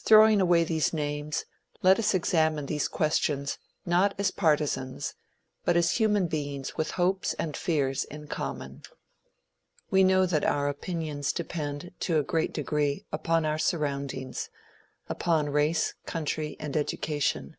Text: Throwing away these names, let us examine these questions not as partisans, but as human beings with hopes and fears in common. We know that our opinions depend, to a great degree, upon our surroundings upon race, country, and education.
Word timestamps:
Throwing 0.00 0.40
away 0.40 0.64
these 0.64 0.92
names, 0.92 1.44
let 1.80 2.00
us 2.00 2.12
examine 2.12 2.66
these 2.66 2.88
questions 2.88 3.56
not 3.86 4.18
as 4.18 4.32
partisans, 4.32 5.14
but 5.64 5.76
as 5.76 5.92
human 5.98 6.26
beings 6.26 6.76
with 6.76 6.90
hopes 6.98 7.34
and 7.34 7.56
fears 7.56 8.02
in 8.02 8.26
common. 8.26 8.82
We 9.88 10.02
know 10.02 10.26
that 10.26 10.44
our 10.44 10.68
opinions 10.68 11.32
depend, 11.32 11.92
to 12.00 12.18
a 12.18 12.24
great 12.24 12.52
degree, 12.52 13.06
upon 13.12 13.44
our 13.46 13.58
surroundings 13.60 14.50
upon 15.08 15.50
race, 15.50 15.94
country, 16.04 16.56
and 16.58 16.76
education. 16.76 17.56